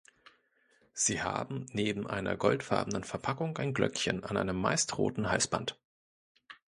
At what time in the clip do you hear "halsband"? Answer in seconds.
5.29-5.79